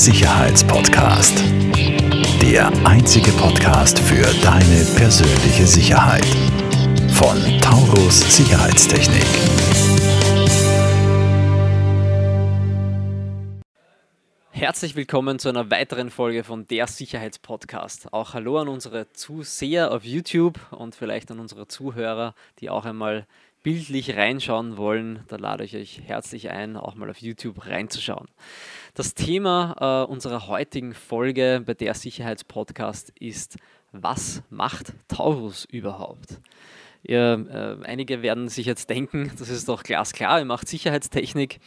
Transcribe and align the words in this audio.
Sicherheitspodcast. 0.00 1.44
Der 2.40 2.72
einzige 2.84 3.30
Podcast 3.32 3.98
für 3.98 4.24
deine 4.42 4.82
persönliche 4.96 5.66
Sicherheit. 5.66 6.24
Von 7.12 7.36
Taurus 7.60 8.20
Sicherheitstechnik. 8.34 9.26
Herzlich 14.60 14.94
willkommen 14.94 15.38
zu 15.38 15.48
einer 15.48 15.70
weiteren 15.70 16.10
Folge 16.10 16.44
von 16.44 16.66
der 16.66 16.86
Sicherheitspodcast. 16.86 18.12
Auch 18.12 18.34
hallo 18.34 18.58
an 18.58 18.68
unsere 18.68 19.10
Zuseher 19.10 19.90
auf 19.90 20.04
YouTube 20.04 20.60
und 20.70 20.94
vielleicht 20.94 21.30
an 21.30 21.40
unsere 21.40 21.66
Zuhörer, 21.66 22.34
die 22.58 22.68
auch 22.68 22.84
einmal 22.84 23.26
bildlich 23.62 24.14
reinschauen 24.16 24.76
wollen, 24.76 25.20
da 25.28 25.36
lade 25.36 25.64
ich 25.64 25.74
euch 25.74 26.02
herzlich 26.04 26.50
ein, 26.50 26.76
auch 26.76 26.94
mal 26.94 27.08
auf 27.08 27.22
YouTube 27.22 27.66
reinzuschauen. 27.66 28.28
Das 28.92 29.14
Thema 29.14 30.04
äh, 30.04 30.12
unserer 30.12 30.46
heutigen 30.46 30.92
Folge 30.92 31.62
bei 31.64 31.72
der 31.72 31.94
Sicherheitspodcast 31.94 33.14
ist, 33.18 33.56
was 33.92 34.42
macht 34.50 34.92
Taurus 35.08 35.64
überhaupt? 35.64 36.38
Ihr, 37.02 37.78
äh, 37.82 37.86
einige 37.86 38.20
werden 38.20 38.50
sich 38.50 38.66
jetzt 38.66 38.90
denken, 38.90 39.32
das 39.38 39.48
ist 39.48 39.70
doch 39.70 39.84
glasklar, 39.84 40.38
ihr 40.38 40.44
macht 40.44 40.68
Sicherheitstechnik. 40.68 41.60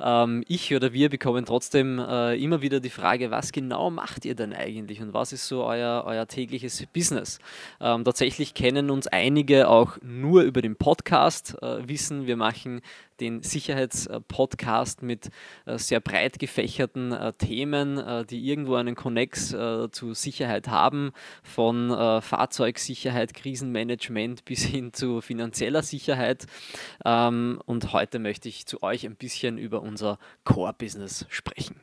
Ähm, 0.00 0.44
ich 0.48 0.74
oder 0.74 0.92
wir 0.92 1.08
bekommen 1.08 1.44
trotzdem 1.44 1.98
äh, 1.98 2.36
immer 2.36 2.62
wieder 2.62 2.80
die 2.80 2.90
Frage, 2.90 3.30
was 3.30 3.52
genau 3.52 3.90
macht 3.90 4.24
ihr 4.24 4.34
denn 4.34 4.52
eigentlich 4.52 5.00
und 5.00 5.14
was 5.14 5.32
ist 5.32 5.46
so 5.48 5.64
euer, 5.64 6.04
euer 6.06 6.26
tägliches 6.26 6.84
Business? 6.92 7.38
Ähm, 7.80 8.04
tatsächlich 8.04 8.54
kennen 8.54 8.90
uns 8.90 9.06
einige 9.06 9.68
auch 9.68 9.98
nur 10.02 10.42
über 10.42 10.62
den 10.62 10.76
Podcast, 10.76 11.56
äh, 11.62 11.88
wissen, 11.88 12.26
wir 12.26 12.36
machen 12.36 12.82
den 13.20 13.42
Sicherheitspodcast 13.42 15.02
mit 15.02 15.30
äh, 15.64 15.78
sehr 15.78 16.00
breit 16.00 16.38
gefächerten 16.38 17.12
äh, 17.12 17.32
Themen, 17.34 17.98
äh, 17.98 18.24
die 18.24 18.46
irgendwo 18.48 18.74
einen 18.74 18.94
Konnex 18.94 19.54
zu 19.90 20.14
Sicherheit 20.14 20.68
haben, 20.68 21.12
von 21.42 21.90
Fahrzeugsicherheit, 22.22 23.34
Krisenmanagement 23.34 24.44
bis 24.44 24.62
hin 24.62 24.92
zu 24.92 25.20
finanzieller 25.20 25.82
Sicherheit. 25.82 26.46
Ähm, 27.04 27.60
und 27.66 27.92
heute 27.92 28.18
möchte 28.18 28.48
ich 28.48 28.66
zu 28.66 28.82
euch 28.82 29.06
ein 29.06 29.16
bisschen 29.16 29.58
über 29.58 29.82
unser 29.82 30.18
Core-Business 30.44 31.26
sprechen. 31.28 31.80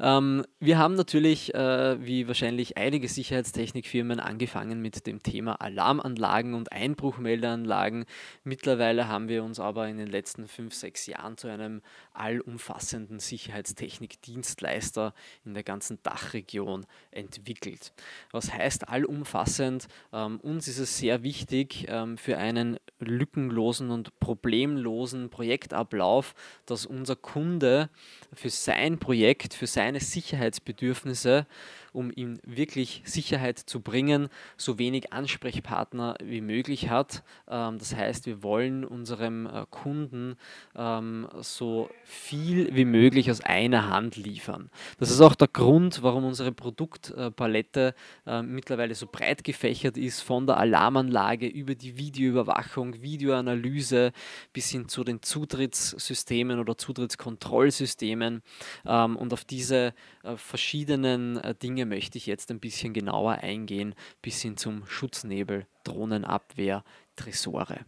Ähm, 0.00 0.44
wir 0.58 0.78
haben 0.78 0.94
natürlich, 0.94 1.54
äh, 1.54 2.04
wie 2.04 2.26
wahrscheinlich 2.26 2.78
einige 2.78 3.06
Sicherheitstechnikfirmen, 3.06 4.18
angefangen 4.18 4.80
mit 4.80 5.06
dem 5.06 5.22
Thema 5.22 5.60
Alarmanlagen 5.60 6.54
und 6.54 6.72
Einbruchmeldeanlagen. 6.72 8.06
Mittlerweile 8.42 9.08
haben 9.08 9.28
wir 9.28 9.44
uns 9.44 9.60
aber 9.60 9.88
in 9.88 9.98
den 9.98 10.08
letzten 10.08 10.48
fünf, 10.48 10.74
sechs 10.74 11.06
Jahren 11.06 11.36
zu 11.36 11.48
einem 11.48 11.82
allumfassenden 12.14 13.18
Sicherheitstechnikdienstleister 13.18 15.12
in 15.44 15.52
der 15.52 15.64
ganzen 15.64 16.02
Dachregion 16.02 16.86
entwickelt. 17.10 17.92
Was 18.32 18.52
heißt 18.52 18.88
allumfassend? 18.88 19.86
Ähm, 20.12 20.40
uns 20.40 20.66
ist 20.66 20.78
es 20.78 20.96
sehr 20.96 21.22
wichtig, 21.22 21.86
ähm, 21.88 22.16
für 22.16 22.38
einen 22.38 22.78
lückenlosen 23.00 23.90
und 23.90 24.18
problemlosen 24.20 25.30
Projektablauf, 25.30 26.34
dass 26.66 26.86
unser 26.86 27.16
Kunde 27.16 27.90
für 28.32 28.50
sein 28.50 28.98
Projekt, 28.98 29.54
für 29.54 29.66
sein 29.66 29.80
seine 29.80 30.00
Sicherheitsbedürfnisse 30.00 31.46
um 31.92 32.10
ihm 32.14 32.38
wirklich 32.44 33.02
Sicherheit 33.04 33.58
zu 33.58 33.80
bringen, 33.80 34.28
so 34.56 34.78
wenig 34.78 35.12
Ansprechpartner 35.12 36.16
wie 36.22 36.40
möglich 36.40 36.88
hat. 36.88 37.22
Ähm, 37.48 37.78
das 37.78 37.94
heißt, 37.94 38.26
wir 38.26 38.42
wollen 38.42 38.84
unserem 38.84 39.46
äh, 39.46 39.66
Kunden 39.70 40.36
ähm, 40.76 41.28
so 41.40 41.90
viel 42.04 42.74
wie 42.74 42.84
möglich 42.84 43.30
aus 43.30 43.40
einer 43.40 43.88
Hand 43.88 44.16
liefern. 44.16 44.70
Das 44.98 45.10
ist 45.10 45.20
auch 45.20 45.34
der 45.34 45.48
Grund, 45.48 46.02
warum 46.02 46.24
unsere 46.24 46.52
Produktpalette 46.52 47.94
äh, 48.26 48.42
mittlerweile 48.42 48.94
so 48.94 49.06
breit 49.10 49.44
gefächert 49.44 49.96
ist, 49.96 50.20
von 50.20 50.46
der 50.46 50.58
Alarmanlage 50.58 51.46
über 51.46 51.74
die 51.74 51.96
Videoüberwachung, 51.96 52.89
Videoanalyse 53.00 54.12
bis 54.52 54.68
hin 54.68 54.88
zu 54.88 55.02
den 55.02 55.22
Zutrittssystemen 55.22 56.58
oder 56.60 56.76
Zutrittskontrollsystemen. 56.76 58.42
Ähm, 58.86 59.16
und 59.16 59.32
auf 59.32 59.44
diese 59.44 59.94
äh, 60.22 60.36
verschiedenen 60.36 61.40
Dinge 61.62 61.70
Dinge 61.70 61.86
möchte 61.86 62.18
ich 62.18 62.26
jetzt 62.26 62.50
ein 62.50 62.58
bisschen 62.58 62.92
genauer 62.92 63.34
eingehen, 63.34 63.94
bis 64.22 64.42
hin 64.42 64.56
zum 64.56 64.84
Schutznebel, 64.86 65.66
Drohnenabwehr, 65.84 66.82
Tresore. 67.14 67.86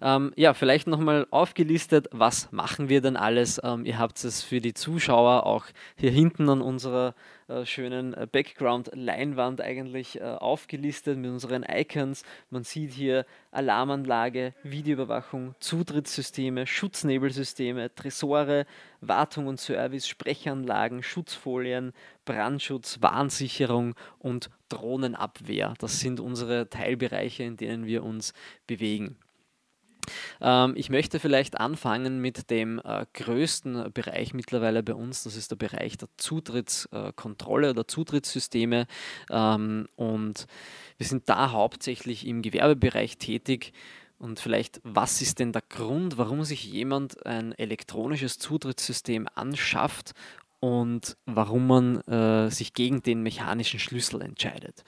Ähm, 0.00 0.32
ja, 0.36 0.54
vielleicht 0.54 0.86
nochmal 0.86 1.26
aufgelistet, 1.30 2.08
was 2.12 2.50
machen 2.52 2.88
wir 2.88 3.00
denn 3.00 3.16
alles? 3.16 3.60
Ähm, 3.62 3.84
ihr 3.84 3.98
habt 3.98 4.22
es 4.24 4.42
für 4.42 4.60
die 4.60 4.74
Zuschauer 4.74 5.46
auch 5.46 5.66
hier 5.96 6.10
hinten 6.10 6.48
an 6.48 6.60
unserer 6.62 7.14
äh, 7.50 7.66
schönen 7.66 8.14
äh, 8.14 8.28
Background-Leinwand 8.30 9.60
eigentlich 9.60 10.20
äh, 10.20 10.24
aufgelistet 10.24 11.18
mit 11.18 11.30
unseren 11.30 11.64
Icons. 11.68 12.22
Man 12.50 12.62
sieht 12.62 12.92
hier 12.92 13.26
Alarmanlage, 13.50 14.54
Videoüberwachung, 14.62 15.56
Zutrittssysteme, 15.58 16.66
Schutznebelsysteme, 16.66 17.92
Tresore, 17.92 18.66
Wartung 19.00 19.48
und 19.48 19.58
Service, 19.58 20.06
Sprechanlagen, 20.06 21.02
Schutzfolien, 21.02 21.92
Brandschutz, 22.24 22.98
Warnsicherung 23.00 23.96
und 24.20 24.50
Drohnenabwehr. 24.68 25.74
Das 25.80 25.98
sind 25.98 26.20
unsere 26.20 26.70
Teilbereiche, 26.70 27.42
in 27.42 27.56
denen 27.56 27.84
wir 27.84 28.04
uns 28.04 28.32
bewegen. 28.68 29.16
Ähm, 30.40 30.74
ich 30.76 30.90
möchte 30.90 31.20
vielleicht 31.20 31.58
anfangen 31.58 32.20
mit 32.20 32.50
dem 32.50 32.80
äh, 32.84 33.06
größten 33.14 33.92
Bereich 33.92 34.34
mittlerweile 34.34 34.82
bei 34.82 34.94
uns. 34.94 35.24
Das 35.24 35.36
ist 35.36 35.50
der 35.50 35.56
Bereich 35.56 35.96
der 35.96 36.08
Zutrittskontrolle 36.16 37.68
äh, 37.68 37.70
oder 37.70 37.86
Zutrittssysteme. 37.86 38.86
Ähm, 39.30 39.88
und 39.96 40.46
wir 40.98 41.06
sind 41.06 41.28
da 41.28 41.52
hauptsächlich 41.52 42.26
im 42.26 42.42
Gewerbebereich 42.42 43.18
tätig. 43.18 43.72
Und 44.20 44.38
vielleicht, 44.38 44.82
was 44.84 45.22
ist 45.22 45.38
denn 45.38 45.52
der 45.52 45.62
Grund, 45.66 46.18
warum 46.18 46.44
sich 46.44 46.64
jemand 46.64 47.24
ein 47.24 47.52
elektronisches 47.52 48.38
Zutrittssystem 48.38 49.26
anschafft 49.34 50.12
und 50.60 51.16
warum 51.26 51.66
man 51.66 52.00
äh, 52.02 52.50
sich 52.50 52.74
gegen 52.74 53.02
den 53.02 53.22
mechanischen 53.22 53.80
Schlüssel 53.80 54.22
entscheidet. 54.22 54.84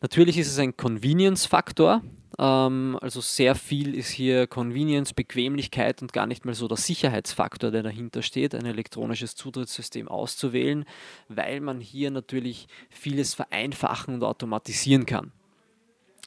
Natürlich 0.00 0.38
ist 0.38 0.48
es 0.48 0.58
ein 0.58 0.76
Convenience-Faktor, 0.76 2.02
ähm, 2.38 2.98
also 3.00 3.20
sehr 3.20 3.54
viel 3.54 3.94
ist 3.94 4.10
hier 4.10 4.46
Convenience, 4.46 5.12
Bequemlichkeit 5.12 6.02
und 6.02 6.12
gar 6.12 6.26
nicht 6.26 6.44
mal 6.44 6.54
so 6.54 6.68
der 6.68 6.76
Sicherheitsfaktor, 6.78 7.70
der 7.70 7.82
dahinter 7.82 8.22
steht, 8.22 8.54
ein 8.54 8.66
elektronisches 8.66 9.34
Zutrittssystem 9.34 10.08
auszuwählen, 10.08 10.84
weil 11.28 11.60
man 11.60 11.80
hier 11.80 12.10
natürlich 12.10 12.66
vieles 12.90 13.34
vereinfachen 13.34 14.14
und 14.14 14.24
automatisieren 14.24 15.06
kann. 15.06 15.32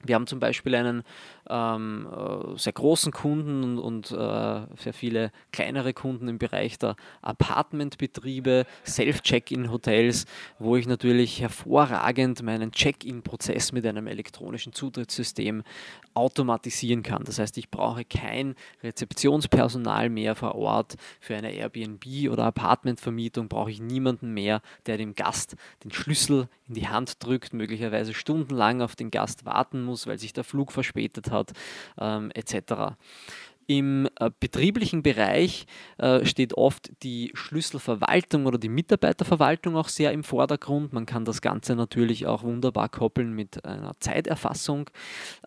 Wir 0.03 0.15
haben 0.15 0.27
zum 0.27 0.39
Beispiel 0.39 0.75
einen 0.75 1.03
ähm, 1.49 2.07
äh, 2.11 2.57
sehr 2.57 2.73
großen 2.73 3.13
Kunden 3.13 3.63
und, 3.63 3.79
und 3.79 4.11
äh, 4.11 4.65
sehr 4.77 4.93
viele 4.93 5.31
kleinere 5.51 5.93
Kunden 5.93 6.27
im 6.27 6.37
Bereich 6.37 6.77
der 6.77 6.95
Apartmentbetriebe, 7.21 8.65
Self-Check-In-Hotels, 8.85 10.25
wo 10.59 10.75
ich 10.75 10.85
natürlich 10.85 11.39
hervorragend 11.39 12.43
meinen 12.43 12.71
Check-In-Prozess 12.71 13.71
mit 13.71 13.85
einem 13.85 14.07
elektronischen 14.07 14.73
Zutrittssystem 14.73 15.63
automatisieren 16.13 17.01
kann. 17.01 17.23
Das 17.23 17.39
heißt, 17.39 17.57
ich 17.57 17.69
brauche 17.69 18.03
kein 18.03 18.55
Rezeptionspersonal 18.83 20.09
mehr 20.09 20.35
vor 20.35 20.55
Ort. 20.55 20.95
Für 21.19 21.35
eine 21.35 21.51
Airbnb- 21.51 22.29
oder 22.29 22.43
Apartmentvermietung 22.45 23.47
brauche 23.47 23.71
ich 23.71 23.79
niemanden 23.79 24.33
mehr, 24.33 24.61
der 24.87 24.97
dem 24.97 25.15
Gast 25.15 25.55
den 25.83 25.91
Schlüssel 25.91 26.49
in 26.67 26.75
die 26.75 26.87
Hand 26.87 27.23
drückt, 27.23 27.53
möglicherweise 27.53 28.13
stundenlang 28.13 28.81
auf 28.81 28.95
den 28.95 29.11
Gast 29.11 29.45
warten 29.45 29.84
muss, 29.85 30.07
weil 30.07 30.19
sich 30.19 30.33
der 30.33 30.43
Flug 30.43 30.71
verspätet 30.71 31.31
hat, 31.31 31.53
ähm, 31.99 32.31
etc. 32.33 32.95
Im 33.67 34.07
äh, 34.19 34.29
betrieblichen 34.39 35.01
Bereich 35.01 35.65
äh, 35.97 36.23
steht 36.23 36.55
oft 36.55 36.91
die 37.01 37.31
Schlüsselverwaltung 37.33 38.45
oder 38.45 38.59
die 38.59 38.69
Mitarbeiterverwaltung 38.69 39.75
auch 39.75 39.87
sehr 39.87 40.11
im 40.11 40.23
Vordergrund. 40.23 40.93
Man 40.93 41.07
kann 41.07 41.25
das 41.25 41.41
Ganze 41.41 41.75
natürlich 41.75 42.27
auch 42.27 42.43
wunderbar 42.43 42.89
koppeln 42.89 43.33
mit 43.33 43.65
einer 43.65 43.93
Zeiterfassung. 43.99 44.89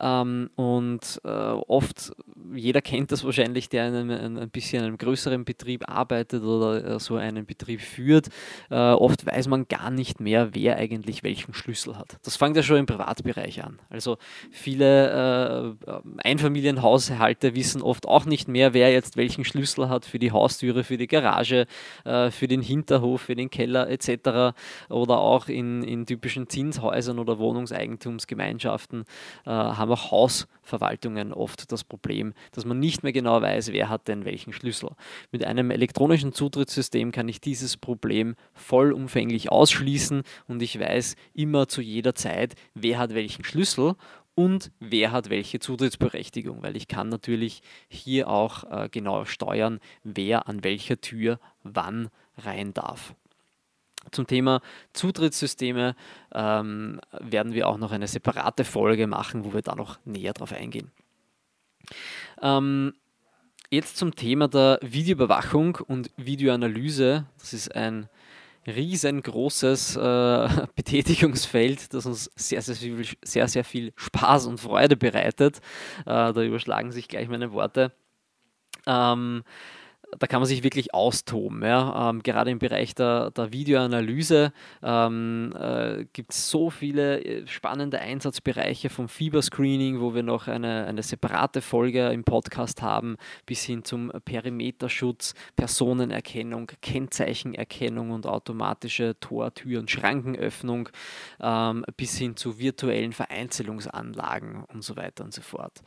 Ähm, 0.00 0.50
und 0.56 1.20
äh, 1.24 1.28
oft, 1.28 2.12
jeder 2.54 2.82
kennt 2.82 3.12
das 3.12 3.24
wahrscheinlich, 3.24 3.68
der 3.68 3.88
in 3.88 3.94
einem, 3.94 4.36
ein 4.38 4.50
bisschen 4.50 4.80
in 4.80 4.86
einem 4.86 4.98
größeren 4.98 5.44
Betrieb 5.44 5.88
arbeitet 5.88 6.42
oder 6.42 6.98
so 6.98 7.16
einen 7.16 7.46
Betrieb 7.46 7.80
führt. 7.80 8.28
Oft 8.70 9.26
weiß 9.26 9.48
man 9.48 9.68
gar 9.68 9.90
nicht 9.90 10.20
mehr, 10.20 10.54
wer 10.54 10.76
eigentlich 10.76 11.22
welchen 11.22 11.54
Schlüssel 11.54 11.96
hat. 11.96 12.18
Das 12.24 12.36
fängt 12.36 12.56
ja 12.56 12.62
schon 12.62 12.78
im 12.78 12.86
Privatbereich 12.86 13.62
an. 13.62 13.78
Also 13.90 14.18
viele 14.50 15.76
Einfamilienhaushalte 16.18 17.54
wissen 17.54 17.82
oft 17.82 18.07
auch 18.08 18.24
nicht 18.24 18.48
mehr, 18.48 18.74
wer 18.74 18.90
jetzt 18.92 19.16
welchen 19.16 19.44
Schlüssel 19.44 19.88
hat 19.88 20.04
für 20.04 20.18
die 20.18 20.32
Haustüre, 20.32 20.84
für 20.84 20.96
die 20.96 21.06
Garage, 21.06 21.66
äh, 22.04 22.30
für 22.30 22.48
den 22.48 22.62
Hinterhof, 22.62 23.22
für 23.22 23.36
den 23.36 23.50
Keller 23.50 23.88
etc. 23.88 24.56
Oder 24.88 25.18
auch 25.18 25.48
in, 25.48 25.82
in 25.82 26.06
typischen 26.06 26.48
Zinshäusern 26.48 27.18
oder 27.18 27.38
Wohnungseigentumsgemeinschaften 27.38 29.04
äh, 29.46 29.50
haben 29.50 29.92
auch 29.92 30.10
Hausverwaltungen 30.10 31.32
oft 31.32 31.70
das 31.72 31.84
Problem, 31.84 32.34
dass 32.52 32.64
man 32.64 32.78
nicht 32.78 33.02
mehr 33.02 33.12
genau 33.12 33.40
weiß, 33.40 33.72
wer 33.72 33.88
hat 33.88 34.08
denn 34.08 34.24
welchen 34.24 34.52
Schlüssel. 34.52 34.90
Mit 35.30 35.44
einem 35.44 35.70
elektronischen 35.70 36.32
Zutrittssystem 36.32 37.12
kann 37.12 37.28
ich 37.28 37.40
dieses 37.40 37.76
Problem 37.76 38.34
vollumfänglich 38.54 39.50
ausschließen 39.50 40.22
und 40.46 40.62
ich 40.62 40.78
weiß 40.78 41.16
immer 41.34 41.68
zu 41.68 41.80
jeder 41.80 42.14
Zeit, 42.14 42.54
wer 42.74 42.98
hat 42.98 43.14
welchen 43.14 43.44
Schlüssel 43.44 43.94
und 44.38 44.70
wer 44.78 45.10
hat 45.10 45.30
welche 45.30 45.58
Zutrittsberechtigung, 45.58 46.62
weil 46.62 46.76
ich 46.76 46.86
kann 46.86 47.08
natürlich 47.08 47.60
hier 47.88 48.28
auch 48.28 48.62
äh, 48.70 48.88
genau 48.88 49.24
steuern, 49.24 49.80
wer 50.04 50.46
an 50.46 50.62
welcher 50.62 51.00
Tür 51.00 51.40
wann 51.64 52.08
rein 52.36 52.72
darf. 52.72 53.16
Zum 54.12 54.28
Thema 54.28 54.60
Zutrittssysteme 54.92 55.96
ähm, 56.32 57.00
werden 57.18 57.52
wir 57.52 57.66
auch 57.66 57.78
noch 57.78 57.90
eine 57.90 58.06
separate 58.06 58.64
Folge 58.64 59.08
machen, 59.08 59.44
wo 59.44 59.54
wir 59.54 59.62
da 59.62 59.74
noch 59.74 59.98
näher 60.04 60.34
drauf 60.34 60.52
eingehen. 60.52 60.92
Ähm, 62.40 62.94
jetzt 63.70 63.96
zum 63.96 64.14
Thema 64.14 64.46
der 64.46 64.78
Videoüberwachung 64.82 65.78
und 65.88 66.12
Videoanalyse. 66.16 67.26
Das 67.40 67.52
ist 67.52 67.74
ein 67.74 68.08
riesengroßes 68.68 69.96
äh, 69.96 70.48
Betätigungsfeld, 70.76 71.92
das 71.94 72.06
uns 72.06 72.30
sehr, 72.36 72.62
sehr 72.62 72.76
viel, 72.76 73.04
sehr, 73.22 73.48
sehr 73.48 73.64
viel 73.64 73.92
Spaß 73.96 74.46
und 74.46 74.58
Freude 74.58 74.96
bereitet. 74.96 75.58
Äh, 76.00 76.32
da 76.32 76.42
überschlagen 76.42 76.92
sich 76.92 77.08
gleich 77.08 77.28
meine 77.28 77.52
Worte. 77.52 77.92
Ähm, 78.86 79.42
da 80.18 80.26
kann 80.26 80.40
man 80.40 80.46
sich 80.46 80.62
wirklich 80.62 80.94
austoben. 80.94 81.62
Ja? 81.62 82.10
Ähm, 82.10 82.22
gerade 82.22 82.50
im 82.50 82.58
Bereich 82.58 82.94
der, 82.94 83.30
der 83.30 83.52
Videoanalyse 83.52 84.52
ähm, 84.82 85.54
äh, 85.58 86.06
gibt 86.12 86.32
es 86.32 86.50
so 86.50 86.70
viele 86.70 87.22
äh, 87.22 87.46
spannende 87.46 88.00
Einsatzbereiche 88.00 88.88
vom 88.88 89.08
Fieberscreening, 89.08 90.00
wo 90.00 90.14
wir 90.14 90.22
noch 90.22 90.48
eine, 90.48 90.86
eine 90.86 91.02
separate 91.02 91.60
Folge 91.60 92.08
im 92.08 92.24
Podcast 92.24 92.82
haben, 92.82 93.16
bis 93.44 93.64
hin 93.64 93.84
zum 93.84 94.10
Perimeterschutz, 94.24 95.34
Personenerkennung, 95.56 96.70
Kennzeichenerkennung 96.80 98.10
und 98.10 98.26
automatische 98.26 99.18
Tor-, 99.20 99.52
Tür- 99.54 99.80
und 99.80 99.90
Schrankenöffnung, 99.90 100.88
ähm, 101.40 101.84
bis 101.96 102.16
hin 102.16 102.36
zu 102.36 102.58
virtuellen 102.58 103.12
Vereinzelungsanlagen 103.12 104.64
und 104.64 104.82
so 104.82 104.96
weiter 104.96 105.24
und 105.24 105.34
so 105.34 105.42
fort. 105.42 105.82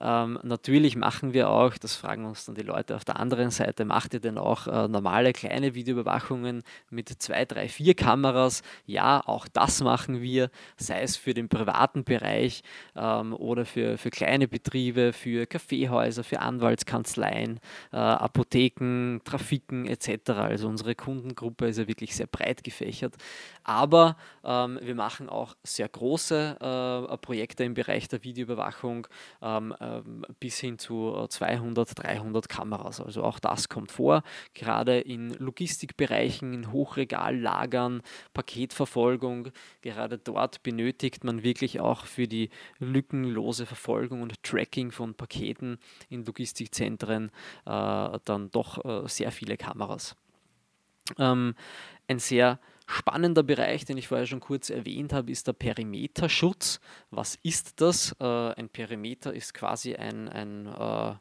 Ähm, 0.00 0.38
natürlich 0.42 0.96
machen 0.96 1.34
wir 1.34 1.50
auch, 1.50 1.76
das 1.76 1.94
fragen 1.94 2.24
uns 2.24 2.46
dann 2.46 2.54
die 2.54 2.62
Leute 2.62 2.96
auf 2.96 3.04
der 3.04 3.20
anderen 3.20 3.50
Seite, 3.50 3.65
Seite 3.66 3.84
macht 3.84 4.14
ihr 4.14 4.20
denn 4.20 4.38
auch 4.38 4.66
äh, 4.68 4.88
normale 4.88 5.32
kleine 5.32 5.74
Videoüberwachungen 5.74 6.62
mit 6.90 7.08
zwei, 7.08 7.44
drei, 7.44 7.68
vier 7.68 7.94
Kameras? 7.94 8.62
Ja, 8.86 9.22
auch 9.26 9.48
das 9.48 9.82
machen 9.82 10.22
wir, 10.22 10.50
sei 10.76 11.02
es 11.02 11.16
für 11.16 11.34
den 11.34 11.48
privaten 11.48 12.04
Bereich 12.04 12.62
ähm, 12.94 13.34
oder 13.34 13.64
für, 13.64 13.98
für 13.98 14.10
kleine 14.10 14.46
Betriebe, 14.46 15.12
für 15.12 15.46
Kaffeehäuser, 15.46 16.22
für 16.22 16.40
Anwaltskanzleien, 16.40 17.58
äh, 17.92 17.96
Apotheken, 17.96 19.18
Trafiken 19.24 19.86
etc. 19.86 20.30
Also 20.30 20.68
unsere 20.68 20.94
Kundengruppe 20.94 21.66
ist 21.66 21.78
ja 21.78 21.88
wirklich 21.88 22.14
sehr 22.14 22.28
breit 22.28 22.62
gefächert. 22.62 23.14
Aber 23.64 24.16
ähm, 24.44 24.78
wir 24.80 24.94
machen 24.94 25.28
auch 25.28 25.56
sehr 25.64 25.88
große 25.88 27.08
äh, 27.10 27.16
Projekte 27.18 27.64
im 27.64 27.74
Bereich 27.74 28.06
der 28.06 28.22
Videoüberwachung 28.22 29.08
ähm, 29.42 29.74
ähm 29.80 30.24
bis 30.38 30.60
hin 30.60 30.78
zu 30.78 31.26
200, 31.28 31.90
äh, 31.90 31.94
300 31.94 32.48
Kameras. 32.48 33.00
Also 33.00 33.24
auch 33.24 33.38
das 33.38 33.55
das 33.56 33.68
kommt 33.68 33.90
vor, 33.90 34.22
gerade 34.54 35.00
in 35.00 35.30
Logistikbereichen, 35.30 36.52
in 36.52 36.72
Hochregallagern, 36.72 38.02
Paketverfolgung. 38.34 39.48
Gerade 39.80 40.18
dort 40.18 40.62
benötigt 40.62 41.24
man 41.24 41.42
wirklich 41.42 41.80
auch 41.80 42.04
für 42.04 42.28
die 42.28 42.50
lückenlose 42.78 43.66
Verfolgung 43.66 44.22
und 44.22 44.42
Tracking 44.42 44.90
von 44.90 45.14
Paketen 45.14 45.78
in 46.08 46.24
Logistikzentren 46.24 47.30
äh, 47.64 48.18
dann 48.24 48.50
doch 48.50 48.84
äh, 48.84 49.08
sehr 49.08 49.32
viele 49.32 49.56
Kameras. 49.56 50.16
Ähm, 51.18 51.54
ein 52.08 52.18
sehr 52.18 52.58
spannender 52.86 53.42
Bereich, 53.42 53.84
den 53.84 53.98
ich 53.98 54.08
vorher 54.08 54.26
schon 54.26 54.40
kurz 54.40 54.70
erwähnt 54.70 55.12
habe, 55.12 55.30
ist 55.32 55.46
der 55.46 55.52
Perimeterschutz. 55.52 56.80
Was 57.10 57.36
ist 57.42 57.80
das? 57.80 58.14
Äh, 58.20 58.24
ein 58.24 58.68
Perimeter 58.68 59.34
ist 59.34 59.54
quasi 59.54 59.96
ein, 59.96 60.28
ein 60.28 60.66
äh, 60.66 61.14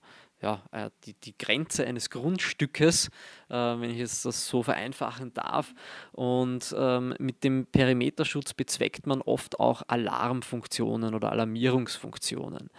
ja, 0.46 0.62
äh, 0.72 0.92
die, 1.06 1.16
die 1.16 1.36
Grenze 1.38 1.88
eines 1.88 2.12
Grundstückes, 2.12 3.10
äh, 3.50 3.54
wenn 3.56 3.90
ich 3.90 4.00
es 4.00 4.22
das 4.22 4.48
so 4.48 4.62
vereinfachen 4.62 5.34
darf. 5.34 5.74
Und 6.12 6.74
ähm, 6.78 7.16
mit 7.18 7.44
dem 7.44 7.66
Perimeterschutz 7.66 8.54
bezweckt 8.54 9.08
man 9.08 9.22
oft 9.24 9.60
auch 9.60 9.82
Alarmfunktionen 9.88 11.16
oder 11.16 11.32
Alarmierungsfunktionen. 11.32 12.70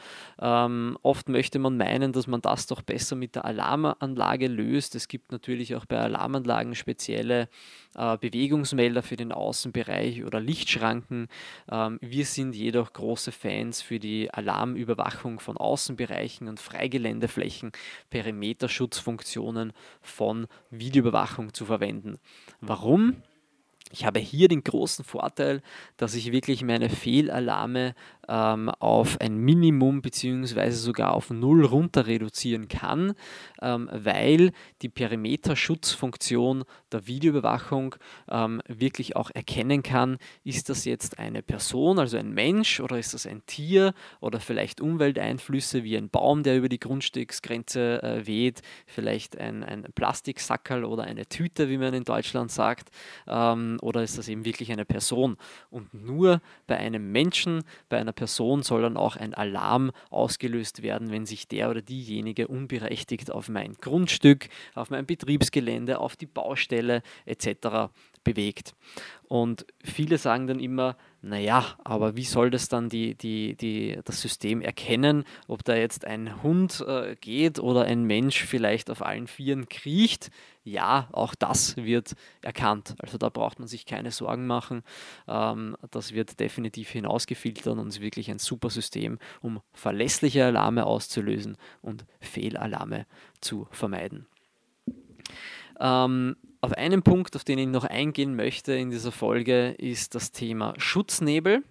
Ähm, 0.40 0.96
oft 1.02 1.28
möchte 1.28 1.58
man 1.58 1.76
meinen, 1.76 2.12
dass 2.12 2.28
man 2.28 2.40
das 2.40 2.68
doch 2.68 2.82
besser 2.82 3.16
mit 3.16 3.34
der 3.34 3.44
Alarmanlage 3.44 4.46
löst. 4.46 4.94
Es 4.94 5.08
gibt 5.08 5.32
natürlich 5.32 5.74
auch 5.74 5.86
bei 5.86 5.98
Alarmanlagen 5.98 6.76
spezielle 6.76 7.48
äh, 7.96 8.16
Bewegungsmelder 8.16 9.02
für 9.02 9.16
den 9.16 9.32
Außenbereich 9.32 10.24
oder 10.24 10.38
Lichtschranken. 10.38 11.26
Ähm, 11.70 11.98
wir 12.00 12.26
sind 12.26 12.54
jedoch 12.54 12.92
große 12.92 13.32
Fans 13.32 13.82
für 13.82 13.98
die 13.98 14.30
Alarmüberwachung 14.30 15.40
von 15.40 15.56
Außenbereichen 15.56 16.46
und 16.46 16.60
Freigeländeflächen 16.60 17.55
Bereichen 17.56 17.72
Perimeterschutzfunktionen 18.10 19.72
von 20.02 20.46
Videoüberwachung 20.70 21.54
zu 21.54 21.64
verwenden. 21.64 22.18
Warum? 22.60 23.22
Ich 23.92 24.04
habe 24.04 24.18
hier 24.18 24.48
den 24.48 24.64
großen 24.64 25.04
Vorteil, 25.04 25.62
dass 25.96 26.14
ich 26.14 26.32
wirklich 26.32 26.62
meine 26.64 26.90
Fehlalarme 26.90 27.94
ähm, 28.28 28.68
auf 28.68 29.20
ein 29.20 29.36
Minimum 29.36 30.02
bzw. 30.02 30.70
sogar 30.70 31.14
auf 31.14 31.30
Null 31.30 31.64
runter 31.64 32.06
reduzieren 32.06 32.66
kann, 32.66 33.14
ähm, 33.62 33.88
weil 33.92 34.52
die 34.82 34.88
Perimeterschutzfunktion 34.88 36.64
der 36.90 37.06
Videoüberwachung 37.06 37.94
ähm, 38.28 38.60
wirklich 38.66 39.14
auch 39.14 39.30
erkennen 39.32 39.84
kann, 39.84 40.18
ist 40.42 40.68
das 40.68 40.84
jetzt 40.84 41.20
eine 41.20 41.42
Person, 41.42 42.00
also 42.00 42.16
ein 42.16 42.32
Mensch 42.32 42.80
oder 42.80 42.98
ist 42.98 43.14
das 43.14 43.26
ein 43.26 43.46
Tier 43.46 43.94
oder 44.20 44.40
vielleicht 44.40 44.80
Umwelteinflüsse 44.80 45.84
wie 45.84 45.96
ein 45.96 46.10
Baum, 46.10 46.42
der 46.42 46.56
über 46.56 46.68
die 46.68 46.80
Grundstücksgrenze 46.80 48.02
äh, 48.02 48.26
weht, 48.26 48.62
vielleicht 48.86 49.38
ein, 49.38 49.62
ein 49.62 49.86
Plastiksackerl 49.94 50.84
oder 50.84 51.04
eine 51.04 51.26
Tüte, 51.26 51.68
wie 51.68 51.78
man 51.78 51.94
in 51.94 52.04
Deutschland 52.04 52.50
sagt 52.50 52.90
ähm, 53.28 53.75
oder 53.78 54.02
ist 54.02 54.18
das 54.18 54.28
eben 54.28 54.44
wirklich 54.44 54.72
eine 54.72 54.84
Person? 54.84 55.36
Und 55.70 55.92
nur 55.94 56.40
bei 56.66 56.76
einem 56.76 57.12
Menschen, 57.12 57.62
bei 57.88 57.98
einer 57.98 58.12
Person 58.12 58.62
soll 58.62 58.82
dann 58.82 58.96
auch 58.96 59.16
ein 59.16 59.34
Alarm 59.34 59.92
ausgelöst 60.10 60.82
werden, 60.82 61.10
wenn 61.10 61.26
sich 61.26 61.48
der 61.48 61.70
oder 61.70 61.82
diejenige 61.82 62.48
unberechtigt 62.48 63.30
auf 63.30 63.48
mein 63.48 63.74
Grundstück, 63.74 64.48
auf 64.74 64.90
mein 64.90 65.06
Betriebsgelände, 65.06 65.98
auf 65.98 66.16
die 66.16 66.26
Baustelle 66.26 67.02
etc. 67.24 67.90
bewegt. 68.24 68.74
Und 69.28 69.66
viele 69.82 70.18
sagen 70.18 70.46
dann 70.46 70.60
immer, 70.60 70.96
naja, 71.26 71.64
aber 71.82 72.14
wie 72.14 72.24
soll 72.24 72.50
das 72.50 72.68
dann 72.68 72.88
die, 72.88 73.16
die, 73.16 73.56
die, 73.56 73.98
das 74.04 74.20
System 74.20 74.60
erkennen, 74.60 75.24
ob 75.48 75.64
da 75.64 75.74
jetzt 75.74 76.04
ein 76.04 76.40
Hund 76.44 76.84
äh, 76.86 77.16
geht 77.16 77.58
oder 77.58 77.82
ein 77.82 78.04
Mensch 78.04 78.44
vielleicht 78.44 78.90
auf 78.90 79.02
allen 79.02 79.26
Vieren 79.26 79.68
kriecht? 79.68 80.30
Ja, 80.62 81.08
auch 81.10 81.34
das 81.34 81.76
wird 81.76 82.14
erkannt. 82.42 82.94
Also 82.98 83.18
da 83.18 83.28
braucht 83.28 83.58
man 83.58 83.66
sich 83.66 83.86
keine 83.86 84.12
Sorgen 84.12 84.46
machen. 84.46 84.84
Ähm, 85.26 85.76
das 85.90 86.12
wird 86.12 86.38
definitiv 86.38 86.90
hinausgefiltert 86.90 87.76
und 87.76 87.88
ist 87.88 88.00
wirklich 88.00 88.30
ein 88.30 88.38
super 88.38 88.70
System, 88.70 89.18
um 89.40 89.60
verlässliche 89.72 90.44
Alarme 90.44 90.86
auszulösen 90.86 91.56
und 91.82 92.06
Fehlalarme 92.20 93.04
zu 93.40 93.66
vermeiden. 93.72 94.26
Ähm, 95.80 96.36
auf 96.60 96.72
einen 96.72 97.02
Punkt, 97.02 97.36
auf 97.36 97.44
den 97.44 97.58
ich 97.58 97.66
noch 97.66 97.84
eingehen 97.84 98.36
möchte 98.36 98.74
in 98.74 98.90
dieser 98.90 99.12
Folge, 99.12 99.70
ist 99.78 100.14
das 100.14 100.32
Thema 100.32 100.74
Schutznebel. 100.78 101.62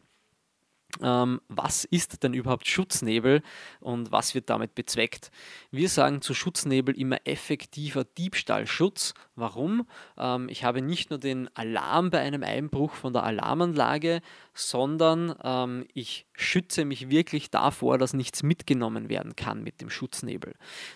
Ähm, 1.02 1.42
was 1.50 1.84
ist 1.84 2.24
denn 2.24 2.34
überhaupt 2.34 2.68
Schutznebel 2.68 3.42
und 3.82 4.12
was 4.12 4.34
wird 4.34 4.50
damit 4.50 4.76
bezweckt? 4.76 5.30
Wir 5.72 5.90
sagen 5.90 6.22
zu 6.22 6.34
Schutznebel 6.34 6.98
immer 6.98 7.18
effektiver 7.26 8.06
Diebstahlschutz. 8.06 9.14
Warum? 9.36 9.88
Ähm, 10.18 10.48
ich 10.50 10.64
habe 10.64 10.82
nicht 10.82 11.10
nur 11.10 11.20
den 11.20 11.50
Alarm 11.56 12.12
bei 12.12 12.20
einem 12.20 12.44
Einbruch 12.44 12.94
von 12.94 13.12
der 13.12 13.24
Alarmanlage, 13.24 14.22
sondern 14.54 15.36
ähm, 15.44 15.86
ich 15.94 16.25
schütze 16.36 16.86
mich 16.86 17.10
wirklich 17.10 17.50
davor, 17.50 17.98
dass 17.98 18.14
nichts 18.14 18.44
mitgenommen 18.44 19.10
werden 19.10 19.36
kann 19.36 19.64
mit 19.64 19.82
dem 19.82 19.90
Schutznebel. 19.90 20.54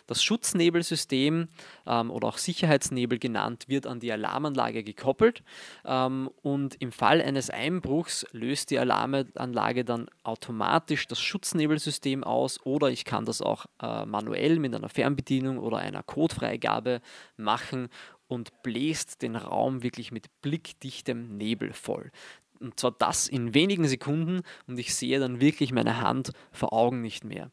Das 0.08 0.24
Schutznebelsystem 0.24 1.48
ähm, 1.88 2.12
oder 2.12 2.28
auch 2.28 2.38
Sicherheitsnebel 2.38 3.20
genannt 3.20 3.66
wird 3.68 3.88
an 3.88 4.00
die 4.00 4.12
Alarmanlage 4.12 4.84
gekoppelt 4.84 5.44
ähm, 5.86 6.30
und 6.42 6.76
im 6.82 6.92
Fall 6.92 7.22
eines 7.22 7.50
Einbruchs 7.50 8.26
löst 8.32 8.72
die 8.72 8.80
Alarmanlage 8.80 9.86
dann 9.86 10.10
automatisch 10.24 11.08
das 11.08 11.20
Schutznebelsystem 11.20 12.24
aus 12.24 12.60
oder 12.66 12.90
ich 12.90 13.06
kann 13.06 13.26
das 13.26 13.42
auch 13.42 13.66
äh, 13.82 14.06
manuell 14.06 14.60
mit 14.60 14.76
einer 14.76 14.90
Fernbedienung 14.90 15.58
oder 15.60 15.78
einer 15.78 16.04
Codefreigabe 16.04 17.02
machen 17.38 17.90
und 18.28 18.62
bläst 18.62 19.22
den 19.24 19.36
Raum 19.36 19.82
wirklich 19.84 20.12
mit 20.12 20.30
blickdichtem 20.42 21.36
Nebel 21.36 21.74
voll. 21.74 22.12
Und 22.60 22.80
zwar 22.80 22.92
das 22.92 23.28
in 23.28 23.54
wenigen 23.54 23.88
Sekunden 23.88 24.42
und 24.68 24.78
ich 24.78 24.94
sehe 24.94 25.20
dann 25.20 25.40
wirklich 25.40 25.72
meine 25.72 26.02
Hand 26.02 26.32
vor 26.52 26.74
Augen 26.74 27.02
nicht 27.02 27.24
mehr. 27.24 27.52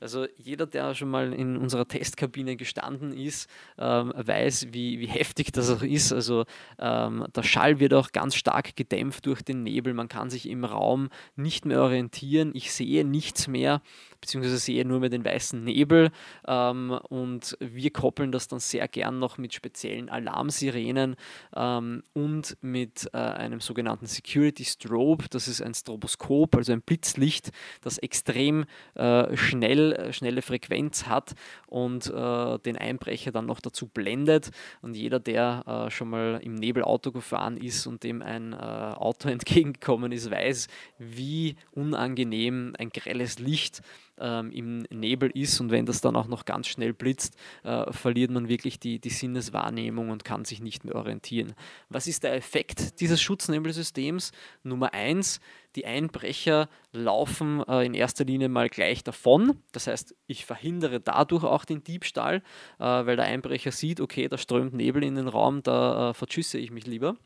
Also 0.00 0.26
jeder, 0.36 0.66
der 0.66 0.94
schon 0.94 1.10
mal 1.10 1.32
in 1.32 1.56
unserer 1.56 1.86
Testkabine 1.86 2.56
gestanden 2.56 3.12
ist, 3.12 3.48
ähm, 3.78 4.12
weiß, 4.16 4.68
wie, 4.72 4.98
wie 4.98 5.06
heftig 5.06 5.52
das 5.52 5.70
auch 5.70 5.82
ist. 5.82 6.12
Also 6.12 6.44
ähm, 6.78 7.26
der 7.34 7.42
Schall 7.42 7.78
wird 7.78 7.94
auch 7.94 8.12
ganz 8.12 8.34
stark 8.34 8.74
gedämpft 8.76 9.26
durch 9.26 9.42
den 9.42 9.62
Nebel. 9.62 9.94
Man 9.94 10.08
kann 10.08 10.30
sich 10.30 10.48
im 10.48 10.64
Raum 10.64 11.08
nicht 11.36 11.64
mehr 11.64 11.82
orientieren. 11.82 12.50
Ich 12.54 12.72
sehe 12.72 13.04
nichts 13.04 13.46
mehr, 13.48 13.80
beziehungsweise 14.20 14.58
sehe 14.58 14.84
nur 14.84 15.00
mehr 15.00 15.08
den 15.08 15.24
weißen 15.24 15.62
Nebel. 15.62 16.10
Ähm, 16.46 16.90
und 17.08 17.56
wir 17.60 17.90
koppeln 17.92 18.32
das 18.32 18.48
dann 18.48 18.60
sehr 18.60 18.88
gern 18.88 19.18
noch 19.18 19.38
mit 19.38 19.54
speziellen 19.54 20.08
Alarmsirenen 20.08 21.16
ähm, 21.56 22.02
und 22.12 22.56
mit 22.60 23.08
äh, 23.12 23.18
einem 23.18 23.60
sogenannten 23.60 24.06
Security 24.06 24.64
Strobe, 24.64 25.26
das 25.30 25.48
ist 25.48 25.62
ein 25.62 25.74
Stroboskop, 25.74 26.56
also 26.56 26.72
ein 26.72 26.82
Blitzlicht, 26.82 27.50
das 27.82 27.98
extrem 27.98 28.64
äh, 28.94 29.36
schnell, 29.36 29.92
äh, 29.92 30.12
schnelle 30.12 30.42
Frequenz 30.42 31.06
hat 31.06 31.34
und 31.66 32.06
äh, 32.06 32.58
den 32.58 32.76
Einbrecher 32.76 33.32
dann 33.32 33.46
noch 33.46 33.60
dazu 33.60 33.86
blendet. 33.86 34.50
Und 34.82 34.96
jeder, 34.96 35.20
der 35.20 35.86
äh, 35.86 35.90
schon 35.90 36.10
mal 36.10 36.40
im 36.42 36.54
Nebelauto 36.54 37.12
gefahren 37.12 37.56
ist 37.56 37.86
und 37.86 38.02
dem 38.02 38.22
ein 38.22 38.52
äh, 38.52 38.56
Auto 38.56 39.28
entgegengekommen 39.28 40.12
ist, 40.12 40.30
weiß, 40.30 40.68
wie 40.98 41.56
unangenehm 41.72 42.74
ein 42.78 42.90
grelles 42.90 43.38
Licht 43.38 43.82
ähm, 44.20 44.50
im 44.50 44.78
Nebel 44.90 45.30
ist 45.30 45.60
und 45.60 45.70
wenn 45.70 45.86
das 45.86 46.00
dann 46.00 46.16
auch 46.16 46.26
noch 46.26 46.44
ganz 46.44 46.66
schnell 46.66 46.92
blitzt, 46.92 47.36
äh, 47.64 47.92
verliert 47.92 48.30
man 48.30 48.48
wirklich 48.48 48.78
die, 48.78 48.98
die 49.00 49.10
Sinneswahrnehmung 49.10 50.10
und 50.10 50.24
kann 50.24 50.44
sich 50.44 50.60
nicht 50.60 50.84
mehr 50.84 50.94
orientieren. 50.94 51.54
Was 51.88 52.06
ist 52.06 52.24
der 52.24 52.34
Effekt 52.34 53.00
dieses 53.00 53.20
Schutznebelsystems? 53.20 54.32
Nummer 54.62 54.94
eins, 54.94 55.40
die 55.76 55.86
Einbrecher 55.86 56.68
laufen 56.92 57.62
äh, 57.68 57.84
in 57.84 57.94
erster 57.94 58.24
Linie 58.24 58.48
mal 58.48 58.68
gleich 58.68 59.04
davon. 59.04 59.62
Das 59.72 59.86
heißt, 59.86 60.14
ich 60.26 60.44
verhindere 60.44 61.00
dadurch 61.00 61.44
auch 61.44 61.64
den 61.64 61.84
Diebstahl, 61.84 62.36
äh, 62.78 62.84
weil 62.84 63.16
der 63.16 63.26
Einbrecher 63.26 63.72
sieht, 63.72 64.00
okay, 64.00 64.28
da 64.28 64.38
strömt 64.38 64.74
Nebel 64.74 65.04
in 65.04 65.14
den 65.14 65.28
Raum, 65.28 65.62
da 65.62 66.10
äh, 66.10 66.14
verschüsse 66.14 66.58
ich 66.58 66.70
mich 66.70 66.86
lieber. 66.86 67.16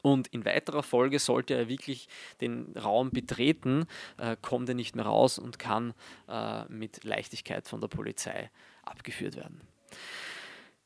Und 0.00 0.28
in 0.28 0.44
weiterer 0.44 0.82
Folge 0.82 1.18
sollte 1.18 1.54
er 1.54 1.68
wirklich 1.68 2.08
den 2.40 2.72
Raum 2.76 3.10
betreten, 3.10 3.86
äh, 4.18 4.36
kommt 4.40 4.68
er 4.68 4.74
nicht 4.74 4.96
mehr 4.96 5.04
raus 5.04 5.38
und 5.38 5.58
kann 5.58 5.94
äh, 6.28 6.64
mit 6.68 7.04
Leichtigkeit 7.04 7.68
von 7.68 7.80
der 7.80 7.88
Polizei 7.88 8.50
abgeführt 8.82 9.36
werden. 9.36 9.60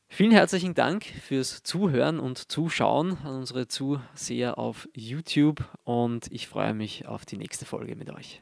Vielen 0.09 0.31
herzlichen 0.31 0.73
Dank 0.73 1.05
fürs 1.05 1.63
Zuhören 1.63 2.19
und 2.19 2.51
Zuschauen 2.51 3.17
an 3.23 3.35
unsere 3.35 3.67
Zuseher 3.67 4.57
auf 4.57 4.87
YouTube 4.95 5.63
und 5.83 6.31
ich 6.31 6.47
freue 6.47 6.73
mich 6.73 7.07
auf 7.07 7.25
die 7.25 7.37
nächste 7.37 7.65
Folge 7.65 7.95
mit 7.95 8.09
euch. 8.09 8.41